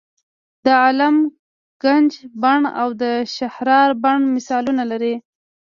د 0.65 0.67
عالم 0.83 1.15
ګنج 1.83 2.11
بڼ 2.41 2.61
او 2.81 2.89
د 3.01 3.03
شهرارا 3.35 3.89
بڼ 4.03 4.17
مثالونه 4.35 4.83
دي. 5.03 5.15